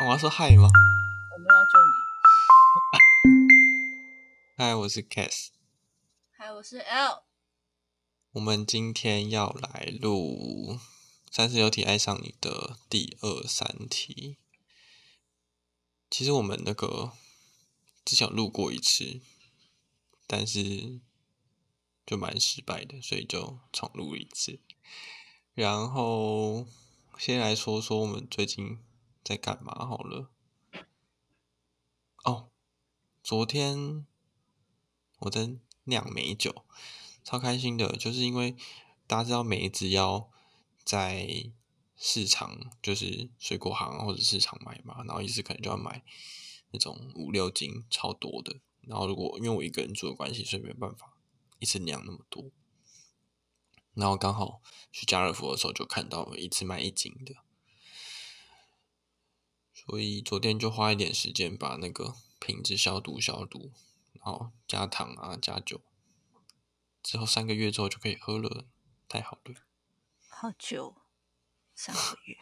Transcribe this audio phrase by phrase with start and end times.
[0.00, 0.68] 我要说嗨吗？
[1.34, 1.90] 我们要救你。
[4.56, 5.48] 嗨，我是 Cass。
[6.30, 7.24] 嗨，我是 L。
[8.30, 10.76] 我们今天要来录
[11.32, 14.36] 《三十六题爱上你》的第二三题。
[16.08, 17.10] 其实我们那个
[18.04, 19.20] 之前有录过一次，
[20.28, 21.00] 但是
[22.06, 24.60] 就蛮失败的，所以就重录一次。
[25.54, 26.68] 然后
[27.18, 28.78] 先来说说我们最近
[29.28, 30.30] 在干嘛好了。
[32.24, 32.48] 哦，
[33.22, 34.06] 昨天
[35.18, 35.50] 我在
[35.84, 36.64] 酿美酒，
[37.22, 38.56] 超开心的，就是因为
[39.06, 40.30] 大家知道梅子要
[40.82, 41.50] 在
[41.94, 46.02] 市场，就是水果行或者市场买嘛，然后一次可能就要买
[46.70, 48.56] 那种五六斤，超多的。
[48.80, 51.18] 然后如果因为我一个人住的关系，所以没办法
[51.58, 52.50] 一次酿那么多。
[53.92, 57.34] 然后刚好去家乐福的时候就看到一次卖一斤的，
[59.88, 63.72] 所以昨天就花一点时间把那个瓶子消毒消毒，
[64.12, 65.80] 然后加糖啊加酒，
[67.02, 68.66] 之后三个月之后就可以喝了，
[69.08, 69.54] 太好了。
[70.28, 70.94] 好久，
[71.74, 72.36] 三个月。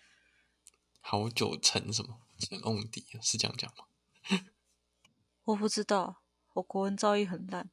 [1.02, 3.84] 好久成什么成瓮底是这样讲吗？
[5.44, 6.22] 我不知道，
[6.54, 7.70] 我国文造诣很烂。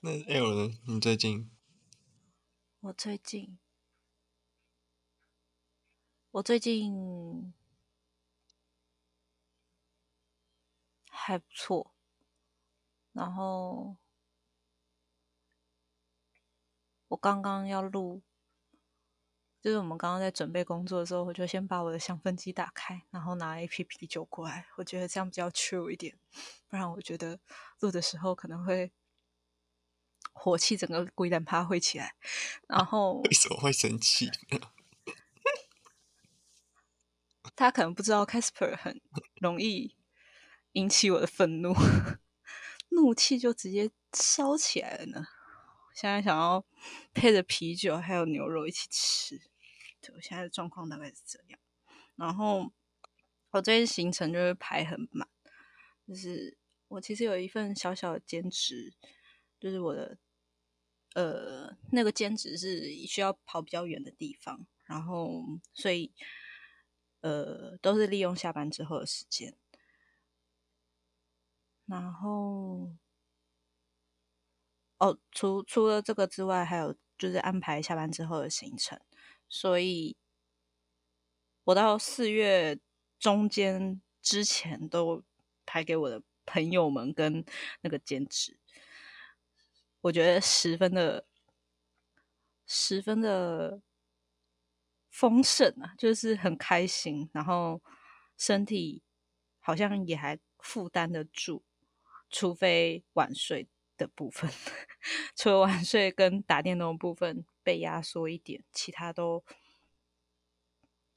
[0.00, 0.78] 那 L 呢？
[0.86, 1.50] 你最近？
[2.80, 3.58] 我最近，
[6.36, 7.54] 我最近
[11.08, 11.94] 还不错。
[13.12, 13.96] 然后
[17.08, 18.20] 我刚刚要录，
[19.62, 24.66] 就是我们刚刚在准备工作的时候，我就先把我的香氛机打开，然后拿一批啤酒过来。
[24.76, 26.18] 我觉得这样比较 chill 一点，
[26.68, 27.40] 不然我觉得
[27.80, 28.92] 录的时候可能会。
[30.38, 32.14] 火气整个鬼胆趴会起来，
[32.68, 34.30] 然后为什么会生气？
[37.56, 39.00] 他可能不知道 Casper 很
[39.40, 39.96] 容易
[40.72, 41.74] 引起我的愤怒，
[42.90, 45.26] 怒气就直接烧起来了呢。
[45.94, 46.64] 现在想要
[47.14, 49.40] 配着啤酒还有牛肉一起吃，
[50.00, 51.58] 对我现在的状况大概是这样。
[52.14, 52.70] 然后
[53.50, 55.26] 我最近行程就是排很满，
[56.06, 56.56] 就是
[56.88, 58.92] 我其实有一份小小的兼职，
[59.58, 60.18] 就是我的。
[61.14, 65.42] 呃，那个兼职是需要跑比较远的地方，然后
[65.72, 66.12] 所以
[67.26, 69.56] 呃都是利用下班之后的时间，
[71.86, 72.92] 然后
[74.98, 79.00] 哦，除除了这个之外，还有就是安排下班之后的行程，
[79.48, 80.16] 所以
[81.64, 82.78] 我到四月
[83.18, 85.24] 中间之前都
[85.64, 87.44] 排给我的朋友们跟
[87.80, 88.60] 那个兼职。
[90.02, 91.26] 我觉得十分的、
[92.66, 93.82] 十分的
[95.16, 97.80] 丰盛啊，就是很开心，然后
[98.36, 99.02] 身体
[99.60, 101.64] 好像也还负担得住，
[102.28, 103.66] 除非晚睡
[103.96, 104.50] 的部分，
[105.34, 109.42] 除了晚睡跟打电动部分被压缩一点，其他都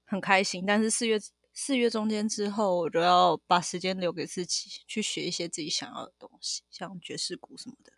[0.06, 0.64] 很开心。
[0.66, 1.20] 但是四月
[1.52, 7.92] 四月中间之后，我就要把时间留给自己，去学一些自己想要的东西，像爵士鼓什么的。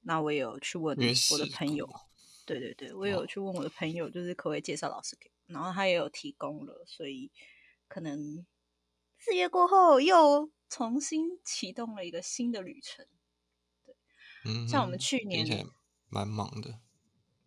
[0.00, 1.86] 那我也有去问我的朋友，
[2.48, 7.30] 对对对，我有去问我的朋友，就是可不可以介绍老师给，然后他也有提供了，所以
[7.86, 8.46] 可能
[9.18, 13.06] 四月过后又重新启动了一个新的旅程。
[13.84, 13.94] 对，
[14.46, 15.66] 嗯，像我们去年
[16.08, 16.80] 蛮忙的，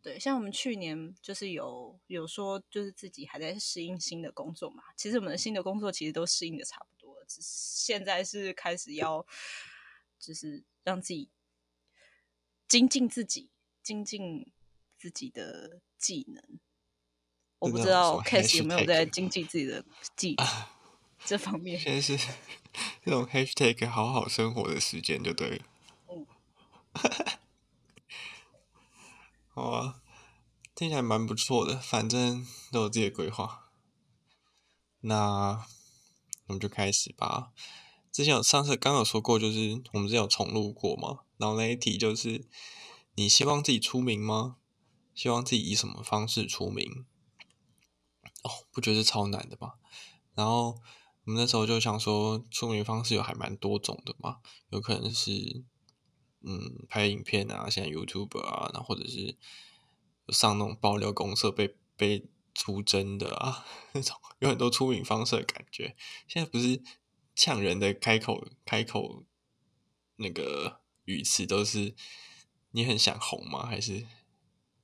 [0.03, 4.83] 对，像我们去年就是有有说，就是自己还在适应新的工作嘛。
[4.95, 9.25] 其实我们的新的工作其实都适应的差不多，只是现在是开始要
[10.19, 11.31] 就是让自己。
[12.67, 13.51] 精进自己，
[13.83, 14.49] 精进
[15.01, 16.59] 自己的技能。
[17.57, 19.83] 我不知道 Case 有没有在经济自己的
[20.15, 20.47] 技能
[21.25, 21.79] 这方面。
[21.79, 22.15] 现在是
[23.03, 25.65] 这种 Hashtag 好好生活的时间就对了。
[26.07, 26.27] 嗯，
[29.47, 30.01] 好啊，
[30.75, 33.71] 听起来蛮不错的，反正都有自己的规划。
[34.99, 35.65] 那
[36.45, 37.51] 我们就开始吧。
[38.11, 41.21] 之前有上次刚有说过，就是我们之前有重录过嘛。
[41.37, 42.45] 然后那一题就是：
[43.15, 44.57] 你希望自己出名吗？
[45.21, 47.05] 希望自己以什么方式出名？
[48.41, 49.73] 哦，不觉得是超难的吗？
[50.33, 50.81] 然后
[51.25, 54.39] 我们那时候就想说，出名方式有还蛮多种的嘛，
[54.71, 55.63] 有可能是
[56.39, 59.37] 嗯拍影片啊，现在 YouTube 啊，然后或者是
[60.29, 63.63] 上那种爆料公社被被出征的啊，
[63.93, 65.95] 那种有很多出名方式的感觉。
[66.27, 66.81] 现在不是
[67.35, 69.23] 呛人的开口开口
[70.15, 70.81] 那个。
[71.05, 71.95] 语词都是
[72.69, 73.65] 你很想红吗？
[73.65, 74.05] 还是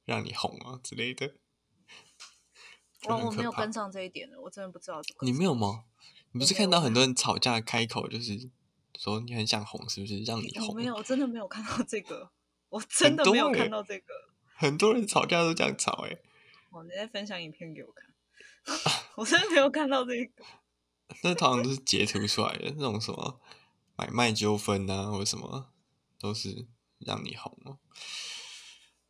[0.07, 1.35] 让你红啊之类的？
[3.07, 3.71] 我我没有跟。
[3.71, 5.19] 上这一点的，我真的不知道怎么。
[5.21, 5.83] 你没有吗？
[6.31, 8.49] 你不是看到很多人吵架开口就是
[8.97, 10.23] 说你很想红，是不是？
[10.23, 10.69] 让你红。
[10.69, 12.31] 我没有，我真的没有看到这个，
[12.69, 14.05] 我真的没有看到这个。
[14.55, 16.23] 很多人吵架都这样吵、欸，
[16.71, 18.09] 哦，你在分享影片给我看，
[19.15, 20.43] 我真的没有看到这个。
[21.23, 23.39] 那通常都是截图出来的，那种什么
[23.95, 25.71] 买卖纠纷啊，或者什么，
[26.19, 26.67] 都是
[26.99, 27.77] 让你红哦。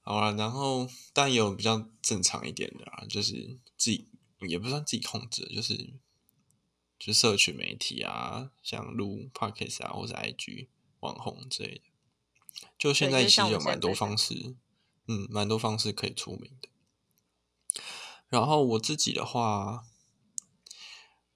[0.07, 4.07] 好了，然后但也有比较正常一点的啊，就是自己
[4.47, 5.95] 也不算自己控制，就是
[6.97, 10.69] 就社群媒体啊，像录 podcast 啊，或者 IG
[11.01, 11.81] 网红之类的。
[12.79, 14.55] 就现在其实有蛮多方式，
[15.07, 16.69] 嗯，蛮多方式可以出名的。
[18.29, 19.85] 然后我自己的话，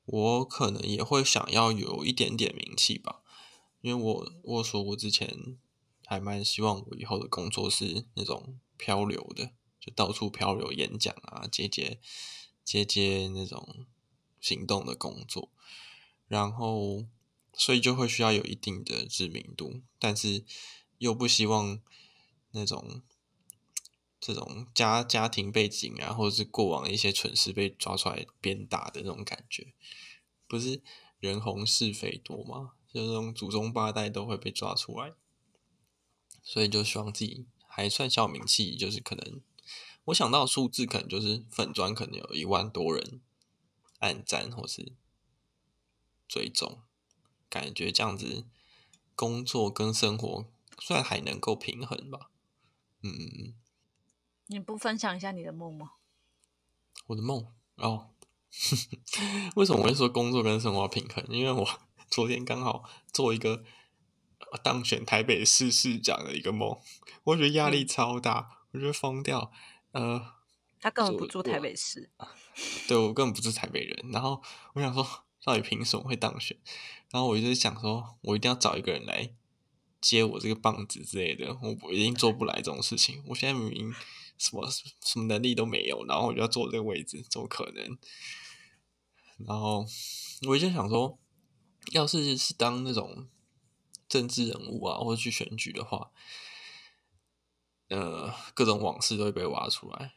[0.06, 3.21] 我可能也会想要有一点点名气吧，
[3.81, 5.57] 因为我我说我之前
[6.11, 12.01] 还蛮希望我以后的工作是那种漂流的，就到处漂流演讲啊，接接
[12.65, 13.85] 接接那种
[14.41, 15.49] 行动的工作，
[16.27, 17.05] 然后
[17.53, 20.43] 所以就会需要有一定的知名度，但是
[20.97, 21.79] 又不希望
[22.51, 23.01] 那种
[24.19, 29.73] 这种家家庭背景啊，或者是过往一些蠢事被抓出来鞭打的那种感觉，
[30.45, 30.81] 不是
[31.21, 32.73] 人红是非多吗？
[32.93, 35.13] 就那种祖宗八代都会被抓出来，
[36.43, 39.41] 所以就希望自己还算小有名气，就是可能
[40.05, 43.21] 我想到数字可能就是粉砖可能有一万多人
[43.99, 44.93] 按赞或是
[46.27, 46.81] 追踪，
[47.49, 48.45] 感觉这样子
[49.15, 50.45] 工作跟生活
[50.79, 52.31] 算还能够平衡吧。
[53.01, 53.53] 嗯，
[54.47, 55.93] 你不分享一下你的梦吗？
[57.07, 58.09] 我的梦哦，
[59.55, 61.25] 为什么我会说工作跟生活平衡？
[61.29, 61.67] 因为我
[62.09, 63.63] 昨天刚好做一个呃
[64.57, 66.80] 当选台北市市长的一个梦，
[67.24, 69.51] 我觉得压力嗯超大，我觉得疯掉。
[69.92, 70.21] 呃，
[70.80, 72.09] 他根本不做住台北市，
[72.88, 74.42] 对我根本不是台北人，然后
[74.74, 75.06] 我想说，
[75.44, 76.57] 到底凭什么会当选？
[77.12, 79.33] 然后我就想说，我一定要找一个人来
[80.00, 83.24] 接我这个棒子之类的，我我一定做不来这种事情。
[83.27, 83.94] 我现在明明
[84.38, 87.98] 什么什么能力都没有，然后我就要坐这个位置，怎么可能？
[89.45, 89.86] 然后
[90.48, 91.19] 我就想说，
[91.92, 93.27] 要是是当那种
[94.11, 96.11] 政治人物啊，或者去选举的话，
[97.87, 100.15] 呃，各种往事都会被挖出来。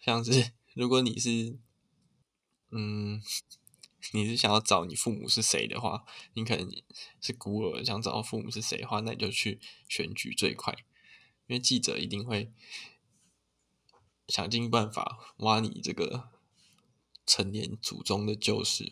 [0.00, 1.58] 像是如果你是，
[2.70, 3.22] 嗯，
[4.14, 6.66] 你是想要找你父母是谁的话，你可能
[7.20, 9.60] 是孤儿，想找到父母是谁的话，那你就去
[9.90, 10.72] 选举最快，
[11.48, 12.50] 因为记者一定会
[14.26, 16.30] 想尽办法挖你这个
[17.26, 18.90] 成年祖宗的旧事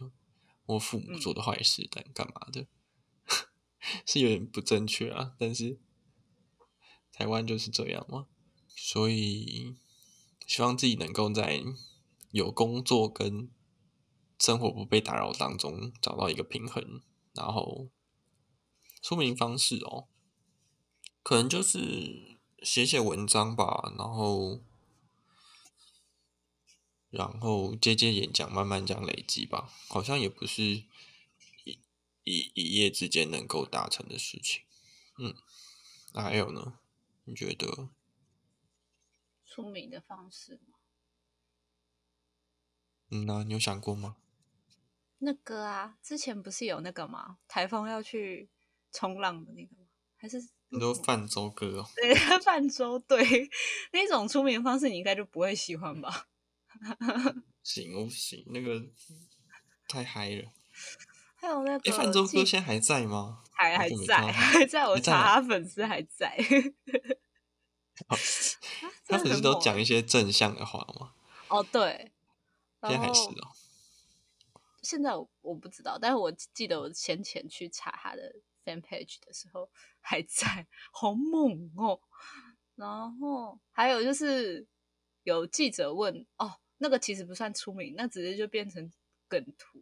[0.67, 2.67] 或父母做的坏事，但干嘛的，
[4.07, 5.35] 是有点不正确啊。
[5.39, 5.79] 但是
[7.13, 8.27] 台湾就是这样嘛，
[8.69, 9.77] 所以
[10.47, 11.63] 希望自己能够在
[12.31, 13.51] 有工作跟
[14.39, 17.03] 生活不被打扰当中找到一个平衡，
[17.35, 17.91] 然后
[19.03, 20.09] 说明方式哦，
[21.23, 24.63] 可能就是写写文章吧，然后
[27.11, 30.85] 然后接接演讲，慢慢这样累积吧，好像也不是
[32.25, 34.63] 一一一夜之间能够达成的事情。
[35.19, 35.35] 嗯，
[36.15, 36.79] 那还有呢？
[37.25, 37.91] 你觉得？
[39.45, 40.79] 出名的方式吗？
[43.11, 44.17] 嗯那、你有想过吗？
[45.19, 47.39] 那个啊，之前不是有那个吗？
[47.49, 48.49] 台风要去
[48.93, 49.87] 冲浪的那个吗？
[50.17, 52.99] 还是你说泛舟哥哦，对 泛舟？
[53.01, 53.51] 对，
[53.93, 56.29] 那种出名方式你应该就不会喜欢吧？
[57.65, 58.81] 行我不行，那个
[59.89, 60.53] 太嗨了。
[61.41, 63.43] 还有那个诶，泛舟记哥现在还在吗？
[63.57, 66.37] 还还在， 还在，我查他粉丝还在。
[68.09, 71.13] 他真的不是很猛欸都讲一些正向的话吗？
[71.49, 72.13] 哦，对，
[72.83, 73.53] 现在还是哦。
[74.83, 79.71] 现在我我不知道，但是我记得我先前去查他的 fan page 的时候
[80.01, 82.01] 还在，好猛哦！
[82.77, 84.67] 然后还有就是
[85.25, 88.91] 有记者问哦，那个其实不算出名，那直接就变成
[89.29, 89.79] 梗图，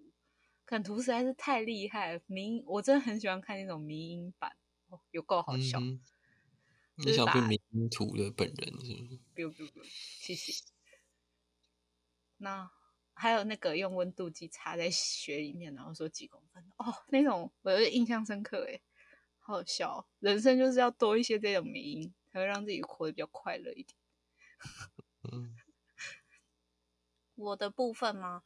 [0.69, 4.55] 梗图实在是太厉害了，迷我真的很喜欢看那种迷音版，
[4.89, 5.81] 哦，有够好笑。
[6.97, 10.63] 你想变迷音图的本人是不是？biu biu biu，谢谢。
[12.37, 12.71] 那
[13.15, 18.83] 还有那个用温度计插在雪里面，然后说几公分哦，那种我有点印象深刻诶，
[19.39, 23.97] 好好笑哦、人生就是要多一些这种迷音，才会让自己活得比较快乐一点。
[25.33, 25.57] 嗯，
[27.37, 28.43] 我的部分吗？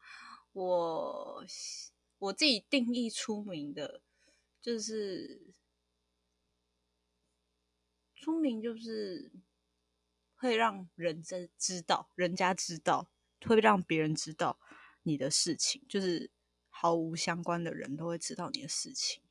[0.52, 1.44] 我
[2.22, 4.00] 我自己定义出名的，
[4.60, 5.52] 就是
[8.14, 9.32] 出名就是
[10.36, 13.10] 会让人知知道，人家知道
[13.44, 14.60] 会让别人知道
[15.02, 16.30] 你的事情，就是
[16.68, 19.24] 毫无相关的人都会知道你的事情。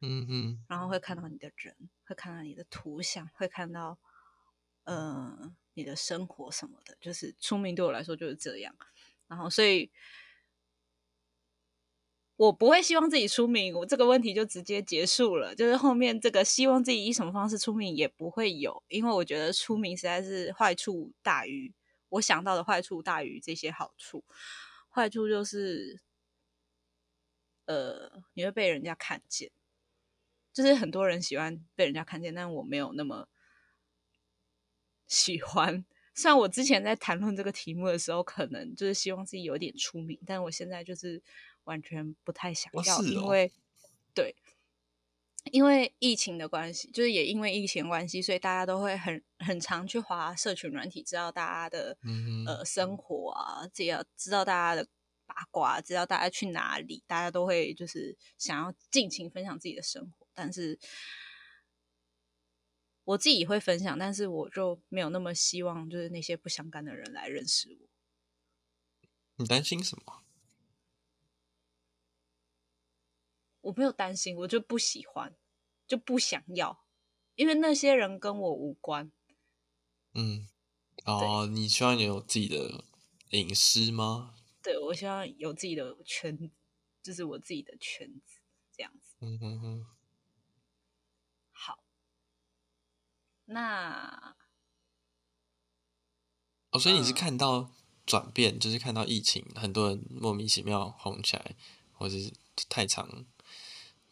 [0.00, 4.00] 嗯嗯，然后会看到你的人，会看到你的图像，会看到
[4.82, 6.98] 呃你的生活什么的。
[7.00, 8.74] 就是出名对我来说就是这样。
[9.28, 9.92] 然后所以。
[12.36, 15.54] 我不会希望自己出名，我这个问题就直接结束了。
[15.54, 21.72] 就是后面这个希望自己以什么方式出名也不会有，因为我觉得出名实在是坏处大于
[22.10, 24.22] 我想到的坏处大于这些好处。
[24.90, 25.98] 坏处就是，
[27.64, 29.50] 呃，你会被人家看见，
[30.52, 33.28] 就是很多人喜欢被人家看见，但我没有那么
[35.06, 35.86] 喜欢。
[36.14, 41.22] 虽然我之前在谈论这个题目的时候，可能就是希望自己有点出名，但我现在就是。
[41.66, 43.52] 完全不太想要，因为
[44.14, 44.34] 对，
[45.52, 51.96] 因为疫情的关系，就是也因为疫情关系，所以大家都会很很常去划社群软体，知道大家的
[52.46, 54.88] 呃生活啊，知道知道大家的
[55.26, 60.26] 八卦，知道大家去哪里，大家都会就是想要尽情分享自己的生活。
[60.32, 60.78] 但是
[63.04, 67.88] 我自己会分享，但是我就没有那么希望，就是那些不相干的人来认识我。
[69.36, 70.25] 你担心什么？
[73.66, 75.36] 我没有担心，我就不喜欢，
[75.88, 76.84] 就不想要，
[77.34, 79.10] 因为那些人跟我无关。
[80.14, 80.46] 嗯，
[81.04, 82.84] 哦，你希望有自己的
[83.30, 84.36] 隐私吗？
[84.62, 86.48] 对，我希望有自己的圈子，
[87.02, 88.38] 就是我自己的圈子，
[88.72, 89.16] 这样子。
[89.18, 89.86] 嗯哼哼。
[91.50, 91.82] 好，
[93.46, 94.36] 那
[96.70, 97.72] 哦，所以你是看到
[98.06, 101.56] 转变，就是看到疫情，很多人莫名其妙红起来，
[101.92, 102.32] 或者是
[102.68, 103.26] 太长。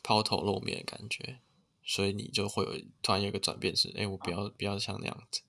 [0.04, 1.40] 抛头露面的感觉，
[1.82, 5.42] 所以你就会有突然有一个转变，是哎，我不要不要像那样子。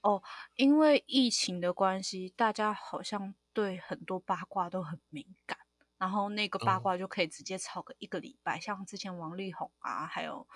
[0.00, 0.22] 哦，
[0.56, 5.58] 因为疫情的关系，大家好像对很多八卦都很敏感，
[5.98, 8.58] 然后那个八卦就可以直接炒个一个礼拜。
[8.58, 10.48] 像之前王力宏啊，还有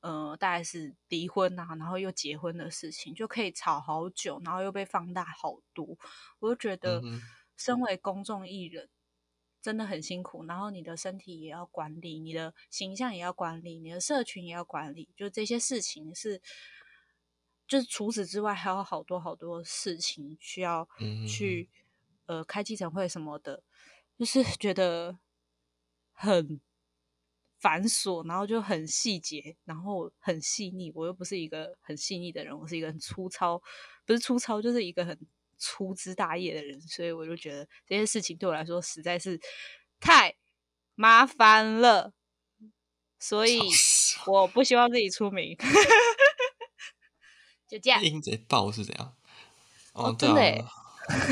[0.00, 5.98] 呃，大概是离婚啊，然后又结婚的事情，就可以吵好久，然后又被放大好多。
[6.38, 7.02] 我就觉得，
[7.56, 8.88] 身为公众艺人。
[9.62, 16.42] 真的很辛苦，然后你的身体也要管理，你的形象也要管理，你的社群也要管理，就这些事情是，
[17.68, 20.88] 就是除此之外还有好多好多事情需要
[21.28, 21.70] 去
[22.26, 23.62] 呃开记者会什么的，
[24.18, 25.20] 就是 觉得
[26.10, 26.60] 很
[27.60, 30.90] 繁琐，然后就很细节，然后很细腻。
[30.92, 33.62] 我又不是一个很细腻的人，我是一个很粗糙，
[34.04, 35.16] 不是粗糙，就是一个很。
[35.62, 39.40] 粗枝大叶的人，所以我就觉得这些事情对我来说实在是
[40.00, 40.34] 太
[40.96, 42.12] 麻烦了，
[43.20, 43.60] 所以
[44.26, 45.56] 我不希望自己出名。
[47.68, 49.16] 就这样，鹰贼爆是怎样？
[49.92, 50.66] 哦，真的，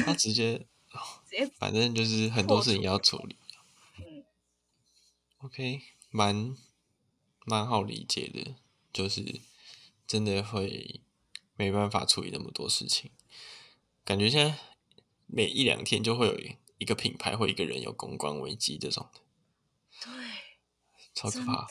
[0.05, 0.67] 他直接
[1.29, 3.37] 直接，反正就是很多事情要处理。
[3.99, 4.25] 嗯
[5.43, 6.55] ，OK，蛮
[7.45, 8.55] 蛮好理解的，
[8.93, 9.41] 就是
[10.07, 11.01] 真的会
[11.57, 13.11] 没办法处理那么多事情。
[14.11, 14.59] 感觉现在
[15.29, 16.37] 每一两天就会有
[16.79, 19.21] 一个品牌或一个人有公关危机这种的，
[20.01, 20.13] 对，
[21.15, 21.69] 超可怕。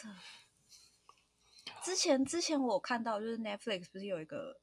[1.84, 4.62] 之前之前我看到就是 Netflix 不是有一个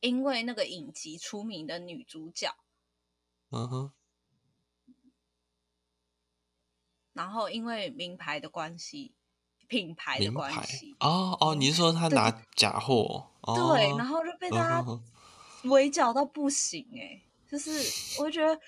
[0.00, 2.52] 因为那个影集出名的女主角，
[3.50, 3.92] 嗯哼，
[7.12, 9.14] 然后因为名牌的关系。
[9.68, 13.30] 品牌的关系哦哦，你是说他拿假货？
[13.42, 15.00] 对，然后就被大家
[15.64, 17.70] 围剿到不行哎，就是
[18.22, 18.58] 我觉得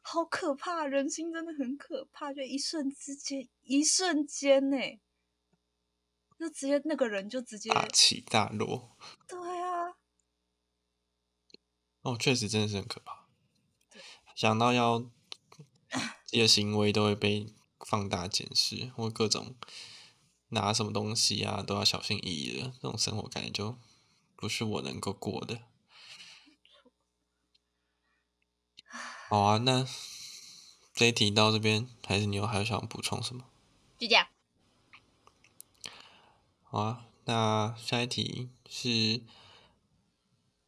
[0.00, 4.76] 好可怕，人心真的很可怕，就一瞬之间，一瞬间呢，
[6.38, 8.96] 就直接那个人就直接大起大落。
[9.28, 9.94] 对啊，
[12.02, 13.26] 哦，确实真的是很可怕。
[14.34, 15.00] 想到要
[16.26, 17.46] 这些行为都会被
[17.80, 19.54] 放大检视，或各种。
[20.52, 22.72] 拿什么东西啊，都要小心翼翼的。
[22.82, 23.78] 这种生活感觉就
[24.36, 25.62] 不是我能够过的。
[29.28, 29.86] 好啊，那
[30.92, 33.46] 这一题到这边，还是你有还有想补充什么？
[33.98, 34.28] 就这样。
[36.64, 39.22] 好啊，那下一题是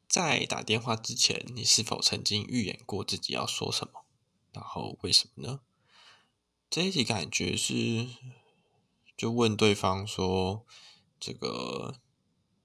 [0.08, 4.06] 在打电话之前，你是否曾经预演过自己要说什么？
[4.50, 5.60] 然后为什么呢？
[6.70, 8.08] 这一题感觉是。
[9.16, 10.64] 就问对方说
[11.20, 12.00] ：“这个，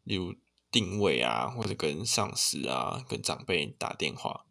[0.03, 0.35] 例如
[0.71, 4.45] 定位啊，或者跟上司啊、跟长辈打电话，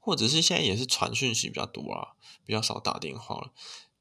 [0.00, 3.52] 或者是现在也是传讯息比较多啊，比较少打电话了。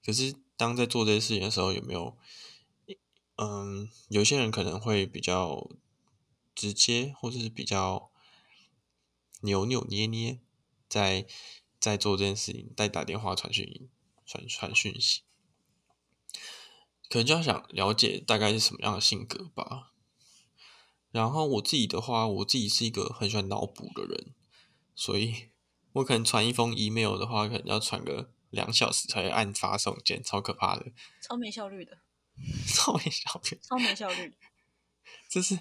[0.06, 2.18] 可是当在做这些事情的时候，有没有？
[3.36, 5.68] 嗯，有些人可能会比较
[6.54, 8.12] 直接，或者是比较
[9.42, 10.40] 扭扭捏捏，
[10.88, 11.26] 在
[11.80, 13.90] 在做这件事情，在打电话传讯
[14.24, 15.24] 传传讯息，
[17.10, 19.92] 可能就要想了解大概是什么样的性格吧。
[21.12, 24.34] 然后我自己的话，我自己是一个很喜欢脑补的人，
[24.96, 25.50] 所以
[25.94, 30.92] 我可能传一封 email 的话，可能要传个两小时才会按发送键，超可怕的，
[31.22, 32.00] 超没效率的，
[32.68, 34.36] 超没效率，超没效率的。
[35.30, 35.60] 这是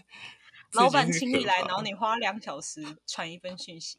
[0.73, 3.99] 老板请你来，然后你花两小时传一份讯息。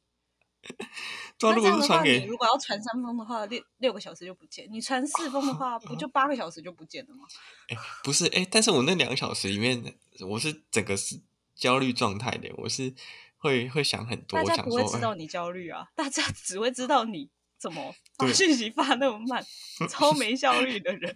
[1.37, 7.25] 对啊，如果那这样的话，是传给你如果要传三封的话，六六个小时就不见；你传四封的话，不就八个小时就不见了吗？
[8.03, 9.95] 不是哎、但是我那两个小时里面，
[10.27, 11.19] 我是整个是
[11.55, 12.93] 焦虑状态的，我是
[13.37, 19.45] 会会想很多，大家不会知道你焦虑啊，大家只会知道你怎么 发对讯息发那么慢，
[19.89, 21.13] 超 没效率的人。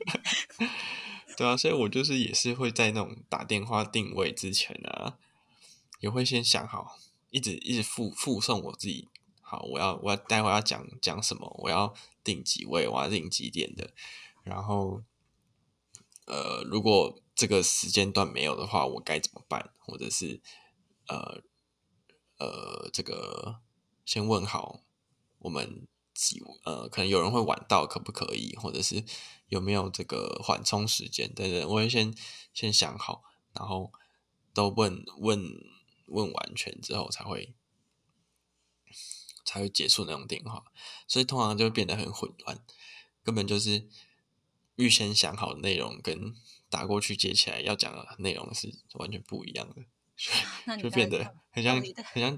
[1.37, 5.17] 对啊，所以我就是也是会在那种打电话定位之前啊，
[5.99, 6.97] 也会先想好，
[7.29, 9.07] 一直一直附附送我自己。
[9.49, 13.93] 好，我要我要待会要讲讲什么，我要定几位，我要定几点的，
[14.43, 15.01] 然后
[16.25, 19.71] 呃，如果这个时间段没有的话，我该怎么办？
[19.79, 20.41] 或者是
[21.07, 21.41] 呃
[22.39, 23.61] 呃，这个
[24.03, 24.81] 先问好
[25.39, 28.53] 我们几呃，可能有人会晚到，可不可以？
[28.57, 29.05] 或者是
[29.47, 32.13] 有没有这个缓冲时间等等，我会先
[32.53, 33.23] 先想好，
[33.53, 33.93] 然后
[34.53, 35.41] 都问问
[36.07, 37.55] 问完全之后才会
[39.47, 40.61] 才会结束那种电话，
[41.07, 42.59] 所以通常就会变得很混乱，
[43.23, 43.87] 根本就是
[44.75, 46.35] 预先想好的内容跟
[46.69, 52.37] 打过去接起来要讲的内容是完全不一样的， 就变得很像很像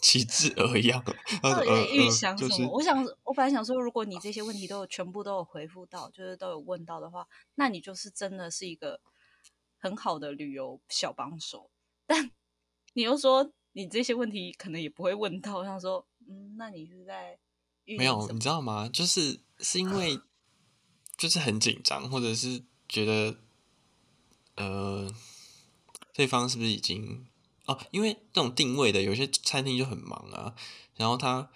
[0.00, 1.04] 旗帜而一样。
[1.42, 2.70] 到底在预呃就是想什么？
[2.70, 9.02] 我想，我本来想说，如果你这些问题都有全部都有回复到，就是都有问到的话，那你就是真的是一个
[9.76, 11.70] 很好的旅游小帮手。
[12.08, 12.30] 但
[12.94, 17.38] 你又说你这些问题可能也不会问到，我想说，嗯，那你是在
[17.84, 18.88] 没有，你知道吗？
[18.88, 20.20] 就是是因为
[21.16, 23.38] 就是很紧张，或者是觉得
[24.56, 25.10] 呃
[26.12, 27.26] 对方是不是已经
[27.66, 27.78] 哦？
[27.90, 30.54] 因为这种定位的，有些餐厅就很忙啊，
[30.96, 31.50] 然后他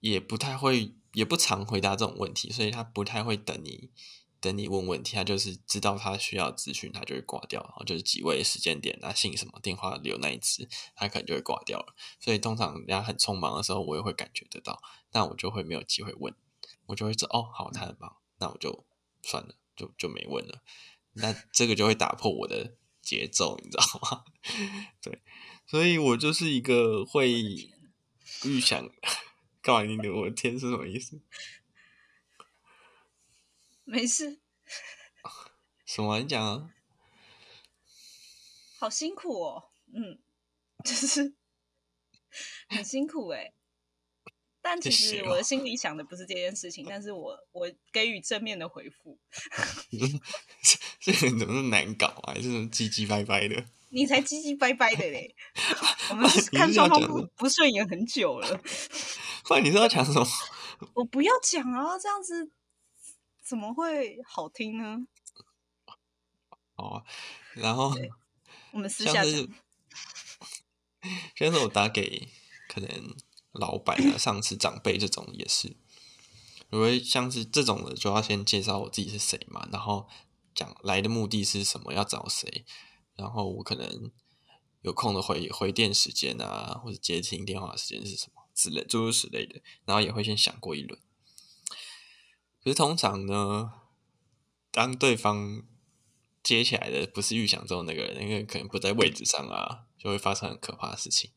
[0.00, 3.90] 也不太会，也不常回答这种问题，所以他不太会等你
[4.44, 11.94] 等你问问题，他就是知道他需要资讯，他就会挂掉，然后就是几位时间点，他姓什么，电话留那一支，他可能就会挂掉了。
[12.20, 16.34] 所以通常人家很匆忙的时候，我也会感觉得到，那我就会没有机会问，
[16.84, 18.84] 我就会说哦，好，他很忙，那我就
[19.22, 20.62] 算了，就就没问了。
[21.14, 24.24] 那这个就会打破我的节奏，你知道吗？
[25.00, 25.22] 对，
[25.66, 27.32] 所以我就是一个会
[28.44, 28.90] 预想
[29.62, 29.90] 干嘛？
[29.90, 31.18] 你的我天是什么意思？
[33.84, 34.40] 没事，
[35.86, 36.18] 什么？
[36.20, 36.70] 你讲啊？
[38.78, 40.18] 好辛苦哦，嗯，
[40.84, 41.34] 就是
[42.68, 43.52] 很辛苦哎、
[44.60, 49.18] 但其实我的心里想的不是这件事情，但是我我给予正面的回复，
[51.00, 52.34] 这个人怎么那么难搞啊？
[52.34, 53.64] 还是什么唧唧歪歪的？
[53.90, 55.34] 你才唧唧歪歪的嘞。
[56.10, 58.60] 我们看双方不不顺眼很久了，
[59.44, 60.26] 不然你是要讲什么？
[60.94, 62.50] 我不要讲啊，这样子
[63.44, 65.06] 怎么会好听呢？
[66.74, 67.04] 好 啊，
[67.54, 67.94] 然后
[68.72, 69.54] 我们私下像是讲。
[71.36, 72.28] 像是我打给
[72.66, 72.88] 可能
[73.52, 75.76] 老板啊、 上司、长辈这种也是，
[76.70, 80.08] 因为像是这种的，就要先介绍我自己是谁嘛，然后
[80.54, 82.64] 讲来的目的是什么，要找谁，
[83.14, 84.10] 然后我可能
[84.80, 90.98] 有空的回回电时间啊，或者接听电话的时间是什么之类，诸如此类的，然后也会先想过一轮。
[92.64, 93.72] 可是通常呢，
[94.70, 95.62] 当对方
[96.42, 101.30] 接起来的不是预想中的那个人，因为可能不在位置上啊，就会发生很可怕的事情，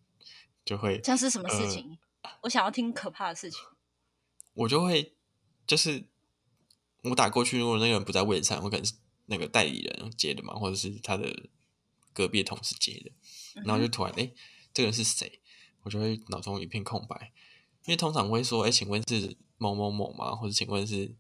[0.64, 1.98] 就会像是什么事呃情？
[2.44, 3.60] 我想要听可怕的事情。
[4.54, 5.16] 我就会
[5.66, 6.08] 就是
[7.04, 8.94] 我打过去，如果那个人不在位置上，我可能是
[9.26, 11.50] 那个代理人接的嘛，或者是他的
[12.14, 14.34] 隔壁同事接的，然后就突然哎、诶
[14.74, 15.42] 这个人是谁？
[15.84, 17.34] 我就会脑中一片空白，
[17.86, 20.36] 因为通常会说，哎、请问是某某某吗？
[20.36, 21.16] 或者请问是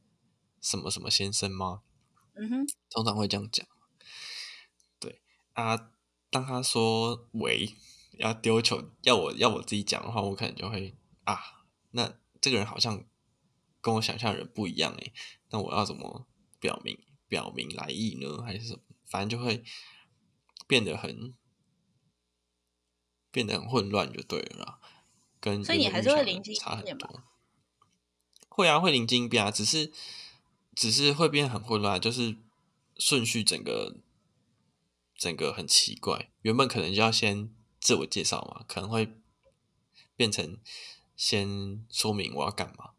[0.61, 1.81] 什么什么先生吗？
[2.33, 3.65] 嗯哼，通常会这样讲。
[4.99, 5.21] 对
[5.53, 5.91] 啊，
[6.29, 7.75] 当他说喂
[8.13, 11.39] 要丢球，要我要我自己讲的话，我可能就会啊，
[11.91, 13.03] 那这个人好像
[13.81, 15.13] 跟我想象的人不一样诶，
[15.49, 16.27] 那我要怎么
[16.59, 16.97] 表明
[17.27, 18.43] 表明来意呢？
[18.43, 18.81] 还是什么？
[19.05, 19.63] 反正就会
[20.67, 21.33] 变得很
[23.31, 24.79] 变得很混乱，就对了啦。
[25.39, 27.23] 跟所以你还是会灵机差很多。
[28.57, 29.91] 会啊，会临机应变啊，只是
[30.75, 32.35] 只是会变很混乱，就是
[32.97, 33.97] 顺序整个
[35.15, 36.31] 整个很奇怪。
[36.41, 39.13] 原本可能就要先自我介绍嘛，可能会
[40.15, 40.57] 变成
[41.15, 42.93] 先说明我要干嘛，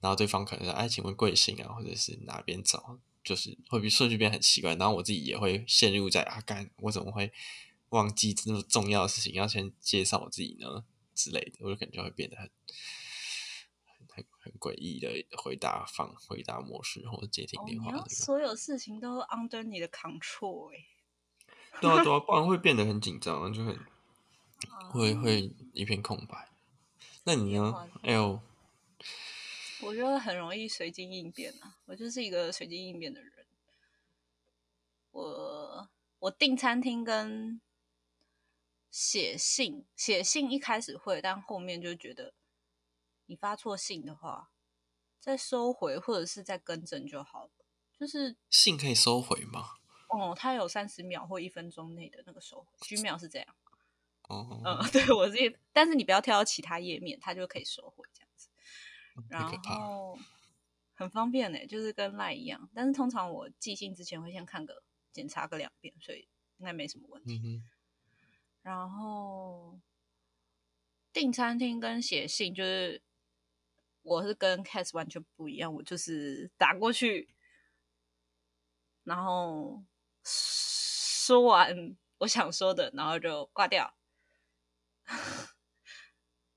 [0.00, 1.74] 然后对方可能说：“哎，请问贵姓啊？
[1.74, 7.32] 或者是哪边找？”就是会比顺序变很奇怪，然后我自己也会陷入在啊，干我怎么会
[7.90, 10.82] 忘记这么重要的事情要先介绍我自己呢
[11.14, 12.50] 之类的，我就感觉会变得很
[14.42, 20.84] 很很诡异的回答方回答模式或者接听电话、哦、所有事情都 under 你的 control 哎。
[21.80, 23.78] 对啊对啊， 不然会变得很紧张，就很
[24.90, 26.48] 会会一片空白。
[27.24, 28.40] 那你呢？L？
[29.82, 33.32] 我觉得很容易随机应变啊，我就是一个随机应变的人。
[35.12, 37.60] 我我订餐厅跟
[38.90, 42.34] 写信，写信一开始会，但后面就觉得
[43.32, 44.50] 你发错信的话，
[45.18, 47.50] 再收回或者是再更正就好了。
[47.98, 49.76] 就是信可以收回吗？
[50.10, 53.48] 哦，它有三十秒或一分钟内的那个收回，居秒是这样。
[54.28, 58.50] 哦，嗯， 对我是，但是你不要跳到其他页面，它就可以收回这样子。
[59.30, 60.18] 然后
[60.92, 62.68] 很方便呢，就是跟赖一样。
[62.74, 67.40] 但是通常我寄信之前会先看个检查个两遍，所以应该没什么问题。
[67.42, 67.64] 嗯
[68.60, 69.80] 然后
[71.12, 73.02] 订餐厅跟写信，就是
[74.02, 77.28] 我是跟 Cats 完全不一样，我就是打过去，
[79.04, 79.84] 然后
[80.24, 83.94] 说完我想说的，然后就挂掉。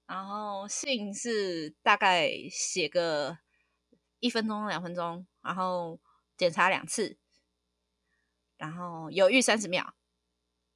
[0.08, 3.40] 然后信是大概写个
[4.20, 6.00] 一分钟两分钟，然后
[6.38, 7.18] 检查两次，
[8.58, 9.96] 然后犹豫三十秒，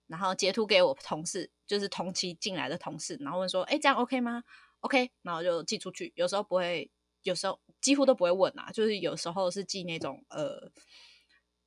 [0.08, 4.44] 然后截图给我同事，就是同期进来的同事，然后问说：“哎，这样 OK 吗
[4.82, 6.12] ？”OK，然后就寄出去。
[6.16, 6.90] 有时候不会，
[7.24, 10.72] 有时候几乎都不会问啊，就是有时候是寄那种呃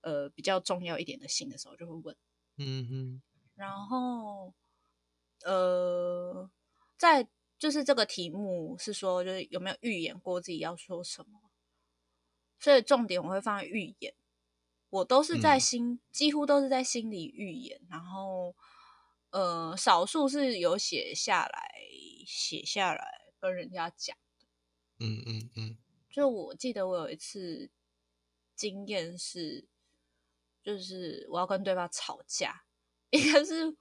[0.02, 2.16] 呃比较重要一点的信的时候就会问。
[2.56, 3.22] 嗯哼，
[3.54, 4.54] 然后
[5.44, 6.50] 呃
[6.96, 7.28] 在。
[7.58, 11.40] 就是这个题目是说，就是有没有预演过自己要说什么，
[12.58, 14.12] 所以重点我会放在预演。
[14.90, 18.56] 我都是在心，几乎都是在心里预演，然后
[19.30, 21.72] 呃，少数是有写下来，
[22.26, 24.46] 写下来跟人家讲的。
[24.98, 25.78] 嗯嗯嗯。
[26.10, 27.70] 就我记得我有一次
[28.54, 29.66] 经验是，
[30.62, 32.64] 就是我要跟对方吵架，
[33.10, 33.76] 一个是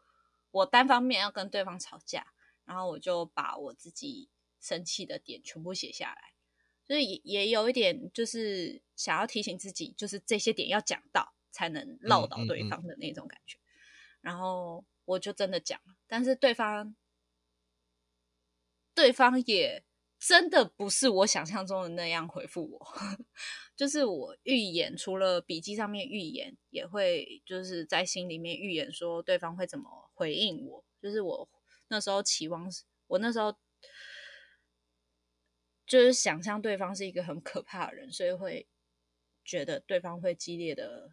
[0.51, 2.33] 我单方面要跟对方吵架。
[2.63, 4.29] 然后我就把我自己
[4.61, 6.33] 生气的点全部写下来，
[6.85, 13.57] 所以也也有一点就是想要提醒自己，就是这些点要讲到才能唠到对方的那种感觉。
[14.21, 16.95] 然后我就真的讲了，但是对方
[19.01, 19.83] 对方也
[20.19, 22.87] 真的不是我想象中的那样回复我，
[23.75, 31.49] 就是我预言，除了笔记上面预言，也会就是在心里面预言说对方会怎么回应我，就是我。
[31.87, 33.57] 那时候期望是，我那时候
[35.87, 38.67] 就是想象对方是一个很可怕的人，所以会
[39.43, 41.11] 觉得对方会激烈的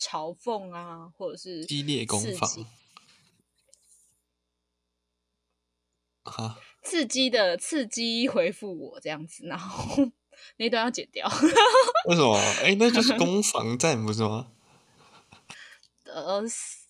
[0.00, 2.66] 嘲讽啊，或者是激烈攻防，
[6.24, 10.10] 啊， 刺激的刺激回复我这样子，然后
[10.58, 11.28] 那段要剪掉。
[12.08, 12.36] 为什么？
[12.64, 14.52] 哎，那就是攻防战不是吗？
[16.04, 16.42] 呃，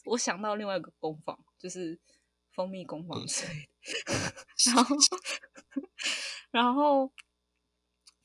[0.05, 1.99] 我想到另外一个攻防就是。
[2.53, 3.69] 蜂蜜攻防之类
[4.05, 4.13] 的，
[4.67, 4.97] 然后，
[6.51, 7.11] 然后，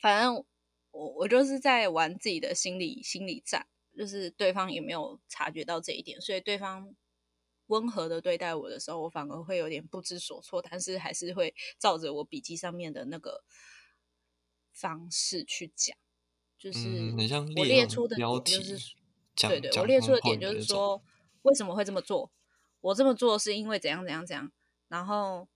[0.01, 0.43] 反正
[0.89, 6.93] 我我就是在玩自己的心理心理战，就是对方也没有察觉到这一点，所以对方
[7.67, 13.43] 温和的对待我的时候，我反而会有点不知所措，但是还是会照着我笔记上面的那个
[14.71, 15.97] 方式去讲，
[16.57, 17.13] 就是
[17.55, 18.95] 我列出的点就是，
[19.35, 21.03] 对对，我列出的点就是说
[21.43, 22.31] 为什么会这么做。
[22.81, 24.51] 我这么做是因为怎样怎样怎样，
[24.89, 25.47] 然后，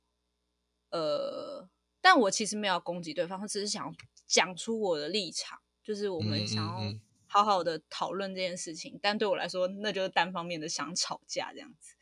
[0.90, 1.70] 呃，
[2.02, 3.96] 但我其实没有攻击对方，我只是想
[4.26, 6.92] 讲出我的立场，就是我们想要
[7.30, 9.00] 好好的讨论这件事情。
[9.02, 11.96] 但对我来说，那就是单方面的想吵架这样子。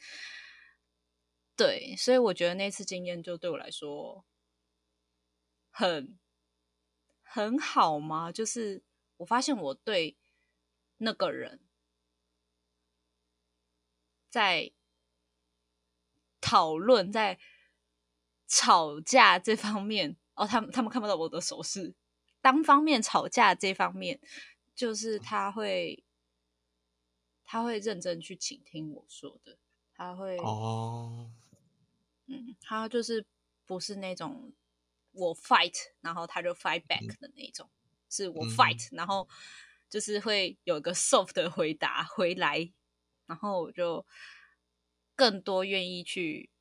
[1.55, 4.25] 对，所以我觉得那次经验就对我来说
[5.69, 6.17] 很
[7.21, 8.31] 很好吗？
[8.31, 8.81] 就是
[9.17, 10.17] 我发现我对
[10.97, 11.59] 那个人
[14.29, 14.71] 在。
[16.39, 17.37] 讨论在
[18.47, 21.93] 吵架这方面哦，他们他们看不到我的手势。
[22.39, 24.21] 单方面吵架这方面，
[24.77, 26.05] 就是他会
[27.43, 29.57] 他会认真去倾听我说的，
[29.93, 31.29] 他会哦，
[32.27, 33.25] 嗯，他就是
[33.65, 34.53] 不是那种
[35.11, 37.69] 我 fight，然后他就 fight back 的那种，
[38.07, 39.27] 是我 fight，然后
[39.89, 42.71] 就是会有一个 soft 的回答回来，
[43.25, 44.05] 然后我就。
[45.19, 46.51] 更多愿意去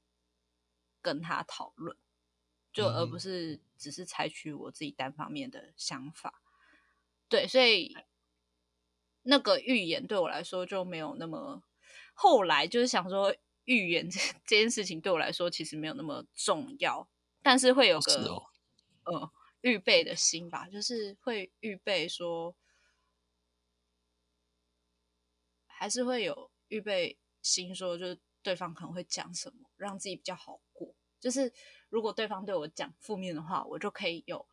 [1.02, 1.94] 跟他讨论，
[2.72, 6.42] 就而不是只是采取我自己单方面的想法。
[7.28, 7.96] 对，所以
[9.22, 11.62] 那个预言对我来说就没有那么。
[12.14, 13.34] 后来就是想说，
[13.64, 17.08] 预言 这这件事情对我来说其实没有那么重要，
[17.42, 18.42] 但是会有个
[19.04, 22.56] 呃预备的心吧，就是会预备说，
[25.66, 30.94] 还是会有预备心说，就是对方可能会讲什么，让自己比较好过。
[31.20, 31.52] 就是
[31.88, 34.48] 如果对方对我讲负面的话，我就可以有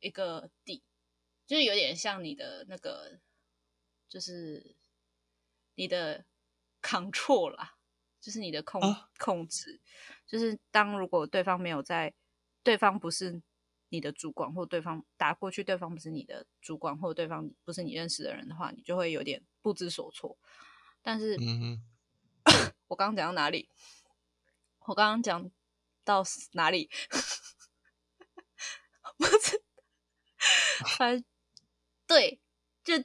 [0.00, 0.82] 一个底，
[1.50, 3.18] 就是有点像你的那个，
[4.08, 4.76] 就是。
[5.76, 6.26] 你的
[6.82, 7.78] control 啦，
[8.20, 8.82] 就是你的控
[9.18, 9.80] 控制，
[10.26, 12.12] 就是当如果对方没有在，
[12.62, 13.40] 对方不是
[13.88, 20.36] 你的主管，或对方打过去，对方不是你的主管，或对方不是你认识的人的话，你就会有点不知所措。
[21.00, 21.34] 但是，
[22.88, 23.70] 我刚刚讲到哪里？
[24.80, 25.50] 我刚刚讲
[26.04, 26.90] 到哪里？
[29.16, 29.62] 不是，
[30.98, 31.24] 反正
[32.10, 32.40] 对，
[32.84, 33.04] 就。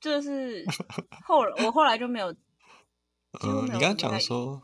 [0.00, 0.64] 就是
[1.26, 2.30] 后我后来就没有。
[3.42, 4.62] 嗯，你刚刚讲说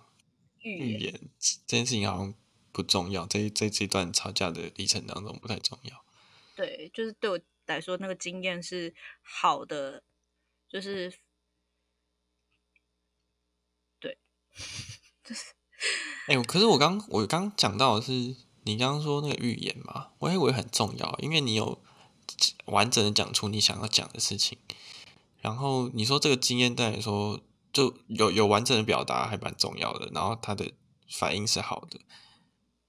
[0.61, 2.33] 预言这件事情好像
[2.71, 6.05] 不重要，在在这段吵架的历程当中不太重要。
[6.55, 10.05] 对，就是对我来说，那个经验是好的，
[10.69, 11.13] 就是
[13.99, 14.17] 对，
[15.25, 15.53] 就是。
[16.29, 18.13] 哎，可是我刚我刚讲到的是
[18.63, 21.83] 你刚刚说那个预言嘛，我以为很重要，因为你有
[22.67, 24.59] 完整的讲出你想要讲的事情。
[25.41, 27.41] 然后你说这个经验对你说
[27.73, 30.73] 就有有完整的表达还蛮重要的，然后他的
[31.11, 32.01] 反应是好的。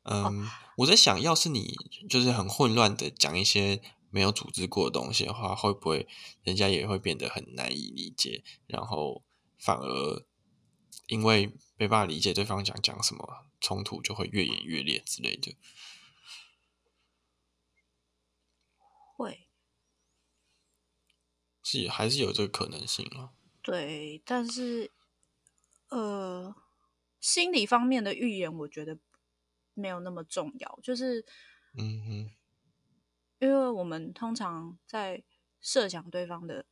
[0.03, 1.75] 嗯，我在想要是你
[2.08, 6.08] 就是很混乱的讲一些没有组织过的东西的话，会不会
[6.43, 9.23] 人家也会变得很难以理解，然后
[9.58, 10.25] 反而
[11.08, 15.58] 因为没办法理解对方讲讲什么，冲突就会越演越烈之类的。
[19.17, 19.47] 会。
[21.65, 23.34] 是还是有这个可能性啊？
[23.63, 24.91] 对，但是
[25.89, 26.56] 呃，
[27.19, 28.99] 心理方面的预言，我觉得
[29.73, 30.80] 没有那么重要。
[30.84, 31.25] 就是
[31.73, 32.32] 嗯哼，
[33.39, 35.23] 因为我们通常在
[35.60, 36.67] 设想对方的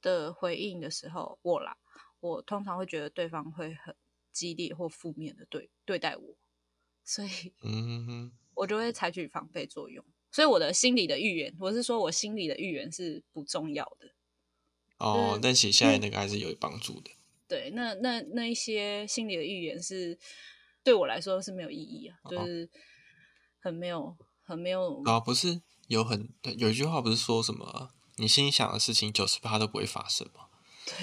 [0.00, 1.76] 的回应的时候，我啦，
[2.20, 3.94] 我通常会觉得对方会很
[4.32, 6.36] 激烈或负面的对对待我，
[7.04, 10.02] 所以嗯哼，我就会采取防备作用。
[10.30, 14.10] 所以我的心理的预言，我是说我心理的预言是不重要的。
[14.98, 17.10] 哦，但写下来那个还是有帮助的。
[17.48, 20.18] 对，那那那一些心理的预言是
[20.84, 22.68] 对我来说是没有意义啊，就是
[23.58, 30.48] 很没有很没有啊，不是有很有一句话不是说什么你心里想的事情九十八都不会发生吗？
[30.86, 30.94] 对。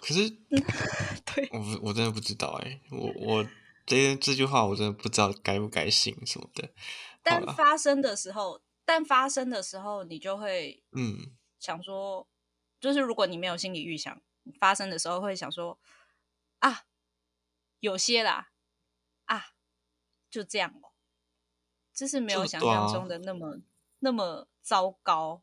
[0.00, 0.30] 可是，
[1.34, 3.46] 对，我我真的不知道哎，我我
[3.86, 6.70] 这这句话我真的不知道该不该信什么的。
[7.24, 12.28] 但发生的时候，但发生的时候，你就会嗯想说，
[12.78, 14.20] 就是如果你没有心理预想，
[14.60, 15.80] 发生的时候会想说
[16.58, 16.84] 啊，
[17.80, 18.52] 有些啦
[19.24, 19.54] 啊，
[20.30, 20.92] 就这样哦，
[21.94, 23.58] 就是没有想象中的那么
[24.00, 25.42] 那么糟糕。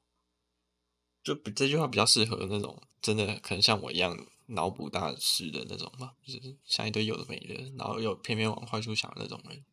[1.24, 4.16] 就比这句话比较适合那种真的可能像我一样
[4.48, 9.66] 脑补大师的那种吧，就是像一堆有的没的，然后又偏偏往坏处想的那种人。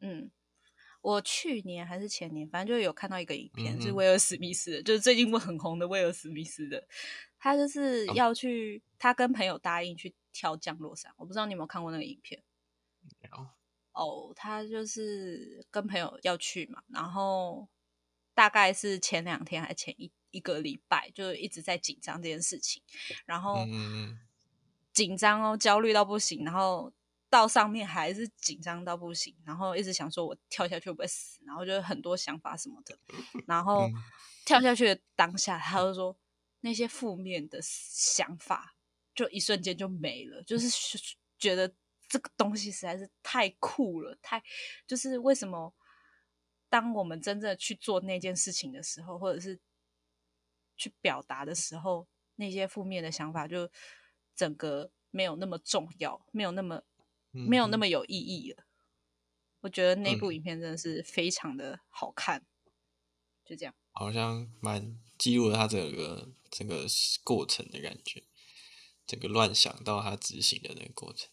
[0.00, 0.30] 嗯。
[1.02, 6.86] 我去年还是前年，反正就有看到一个影片，是威尔史密斯的，就是最近很红的威尔史密斯的。
[7.38, 11.10] 他就是要去，他跟朋友答应去跳降落伞。
[11.16, 12.42] 我不知道你有没有看过那个影片？
[13.22, 13.46] 有。
[13.92, 17.66] 哦，他就是跟朋友要去嘛，然后
[18.34, 22.82] 大概是前两天还前一一个礼拜，就一直在紧张这件事情，
[23.24, 23.66] 然后
[24.92, 26.92] 紧张哦，焦虑到不行，然后。
[27.30, 32.98] 到上面还是紧张到不行，然后一直想说我跳下去会不会死，然后就很多想法什么的。
[33.46, 33.88] 然后
[34.44, 36.18] 跳下去的当下，他就说
[36.60, 38.74] 那些负面的想法
[39.14, 40.68] 就一瞬间就没了，就是
[41.38, 41.72] 觉得
[42.08, 44.42] 这个东西实在是太酷了，太
[44.84, 45.72] 就是为什么
[46.68, 49.60] 当我们真正去做那件事情的时候，或者是
[50.76, 53.70] 去表达的时候，那些负面的想法就
[54.34, 56.82] 整个没有那么重要，没有那么。
[57.30, 58.64] 没有那么有意义了。
[59.60, 62.46] 我觉得那部影片真的是非常的好看，
[63.44, 63.74] 就这样。
[63.92, 66.86] 好像蛮记录了他整个整个
[67.22, 68.24] 过程的感觉，
[69.06, 71.28] 整个乱想到他执行的那个过程。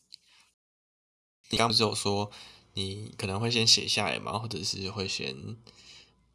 [1.50, 2.30] 你刚不是有说
[2.74, 4.38] 你可能会先写下来吗？
[4.38, 5.58] 或者是会先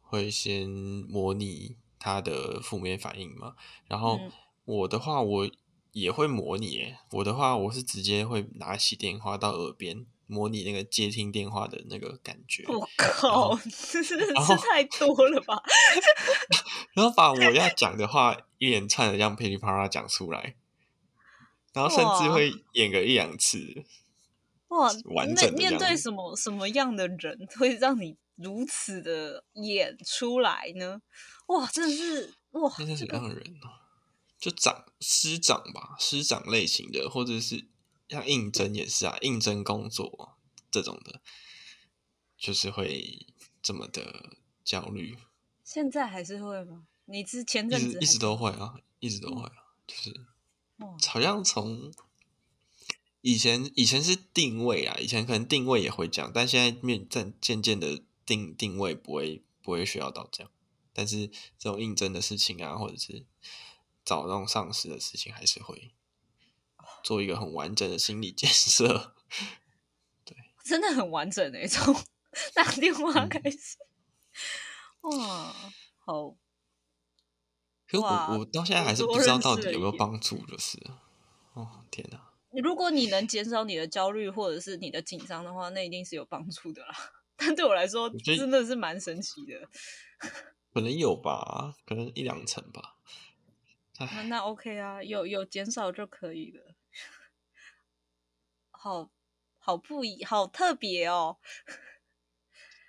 [0.01, 3.55] 会先模拟他的负面反应嘛？
[3.87, 4.19] 然后
[4.63, 5.51] 我的话，我
[5.93, 6.99] 也会模拟耶。
[7.11, 13.55] 我的话，我是直接会拿起电话到耳边模拟那个接听电话的那个感觉，我靠，
[13.91, 14.17] 真是
[14.57, 15.61] 太多了吧？
[16.93, 20.55] 然后把我要讲的话一连串的这样噼里啪啦讲出来，
[21.73, 23.85] 然后甚至哇会演个一两次。
[24.69, 30.99] 哇，完那面对什么什么样的人会让你如此的演出来呢？
[31.47, 33.67] 哇，真的是哇，那是什这个么样的人呢、
[34.43, 37.65] 就长师长吧，师长类型的，或者是
[38.09, 40.37] 像应征也是啊，应征工作
[40.69, 41.21] 这种的，
[42.37, 43.25] 就是会
[43.61, 45.17] 这么的焦虑，
[45.63, 46.83] 现在还是会吗？
[47.05, 49.53] 你之前一阵子直一直都会啊，一直都会啊，
[49.87, 50.13] 就是
[51.07, 51.93] 好像从
[53.21, 60.51] 以前以前是定位啊，以前可能定位也会这样，但现在面渐渐渐的定定位不会不会需要到这样，
[60.91, 61.27] 但是
[61.57, 63.25] 这种应征的事情啊，或者是
[64.05, 65.93] 找那种上司的事情，还是会
[67.03, 69.15] 做一个很完整的心理建设。
[70.25, 71.93] 对真的很完整诶，从
[72.53, 73.77] 打电话嗯开始，
[75.01, 75.53] 哇，
[75.99, 76.35] 好
[77.87, 80.79] 可是我我到现在还是不知道到底有没有帮助，就是
[81.53, 82.19] 哦天哪，
[82.61, 86.95] 如果你能减少你的焦虑或者是你的紧张的话，那一定是有帮助的啦。
[87.35, 89.69] 但对我来说，真的是蛮神奇的。
[90.73, 92.95] 可能有吧，可能一两成吧。
[93.99, 96.75] 那那 OK 啊，有有减少就可以了。
[98.71, 99.09] 好
[99.59, 101.37] 好不一，好特别哦！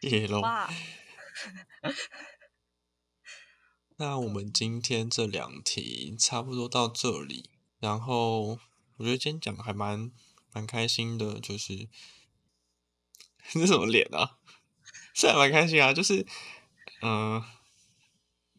[0.01, 0.41] 谢谢喽。
[0.41, 0.69] 哇，
[3.97, 8.59] 那我们今天这两题差不多到这里，然后
[8.97, 10.11] 我觉得今天讲的还蛮
[10.53, 11.89] 蛮开心的，就是
[13.53, 14.39] 这什么脸啊？
[15.15, 16.27] 是还蛮开心啊，就是
[17.03, 17.47] 嗯、呃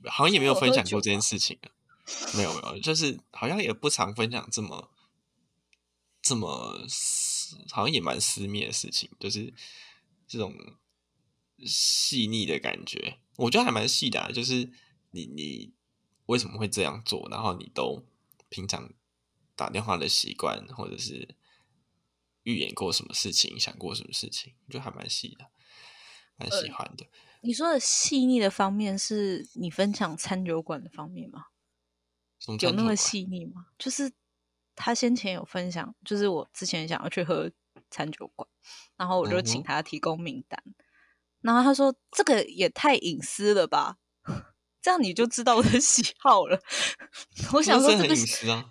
[0.07, 1.71] 好像也没有分享过这件事情啊，
[2.35, 4.91] 没有没有，就是好像也不常分享这么
[6.21, 9.53] 这么私好像也蛮私密的事情，就是
[10.27, 10.53] 这种
[11.65, 14.31] 细腻的感觉，我觉得还蛮细的、啊。
[14.31, 14.71] 就是
[15.11, 15.73] 你你
[16.25, 18.03] 为什么会这样做，然后你都
[18.49, 18.91] 平常
[19.55, 21.35] 打电话的习惯，或者是
[22.43, 25.47] 预演过什么事情，想过什么事情，我觉得还蛮细的，
[26.37, 27.07] 蛮喜呃欢的。
[27.41, 31.45] 你说的细腻的方面，是你分享餐酒馆的方面吗？
[32.47, 32.95] 有有那么？
[32.95, 33.67] 细腻吗？
[33.77, 34.11] 就是
[34.75, 37.49] 他先前有分享，就是我之前想要去喝
[37.89, 38.47] 餐酒馆，
[38.97, 40.61] 然后我就请他提供名单，
[41.41, 43.97] 然后他说这个也太隐私了吧，
[44.81, 46.59] 这样你就知道我的喜好了。
[47.53, 48.69] 我想说这个隐私啊，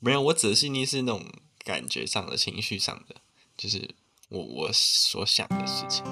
[0.00, 1.24] 没有，我指的细腻是那种
[1.64, 3.16] 感觉上的、情绪上的，
[3.56, 3.94] 就是
[4.28, 6.04] 我我所想的事情。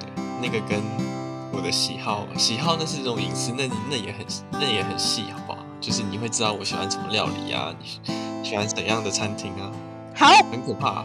[0.00, 0.10] 对，
[0.42, 1.17] 那个跟
[1.58, 5.58] 我的喜好，喜好那是一种隐私，那那也很那也很细，好不好？
[5.80, 9.72] 就是你会知道我喜欢什么料理啊，你喜欢怎样的餐厅啊，
[10.14, 11.04] 好，很可怕、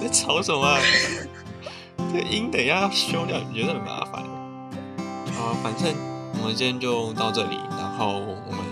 [0.00, 0.78] 在吵什么、啊？
[2.12, 4.22] 这个音等一下要修掉，你觉得很麻烦。
[4.22, 5.92] 啊，反正
[6.40, 8.64] 我们今天就到这里，然后我们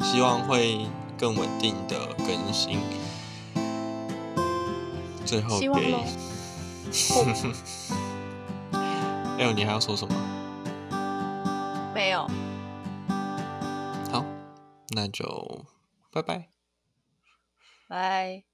[0.00, 0.86] 希望会
[1.18, 2.78] 更稳定的更新。
[5.26, 5.68] 最后给
[9.40, 10.14] 哎呦，你还要说什么？
[11.94, 12.28] 没有，
[14.12, 14.22] 好，
[14.94, 15.64] 那就
[16.12, 16.50] 拜拜。
[17.88, 18.49] 拜。